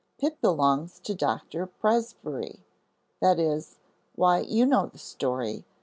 "Pip 0.17 0.41
belongs 0.41 0.99
to 1.01 1.13
Doctor 1.13 1.67
Presbrey; 1.67 2.63
that 3.19 3.39
is, 3.39 3.77
why, 4.15 4.39
you 4.39 4.65
know 4.65 4.87
the 4.87 4.97
story. 4.97 5.63